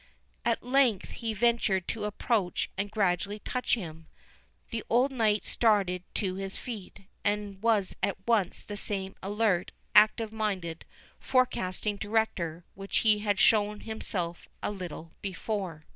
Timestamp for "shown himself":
13.37-14.47